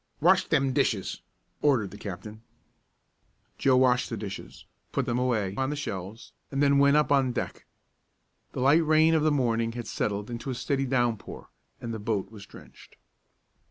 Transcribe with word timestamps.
"Wash 0.19 0.45
them 0.47 0.73
dishes!" 0.73 1.21
ordered 1.61 1.91
the 1.91 1.97
captain. 1.99 2.41
Joe 3.59 3.77
washed 3.77 4.09
the 4.09 4.17
dishes, 4.17 4.65
put 4.91 5.05
them 5.05 5.19
away 5.19 5.53
on 5.55 5.69
the 5.69 5.75
shelves, 5.75 6.31
and 6.49 6.63
then 6.63 6.79
went 6.79 6.97
up 6.97 7.11
on 7.11 7.33
deck. 7.33 7.67
The 8.53 8.61
light 8.61 8.83
rain 8.83 9.13
of 9.13 9.21
the 9.21 9.29
morning 9.31 9.73
had 9.73 9.85
settled 9.85 10.31
into 10.31 10.49
a 10.49 10.55
steady 10.55 10.85
downpour, 10.85 11.49
and 11.79 11.93
the 11.93 11.99
boat 11.99 12.31
was 12.31 12.47
drenched. 12.47 12.95